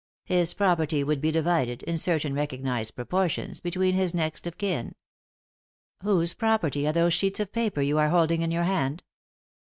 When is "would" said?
1.03-1.21